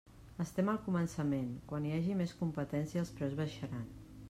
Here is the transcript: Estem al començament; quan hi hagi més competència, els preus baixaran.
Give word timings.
Estem 0.45 0.71
al 0.71 0.79
començament; 0.85 1.51
quan 1.73 1.85
hi 1.89 1.93
hagi 1.97 2.17
més 2.23 2.35
competència, 2.41 3.03
els 3.05 3.15
preus 3.21 3.39
baixaran. 3.45 3.89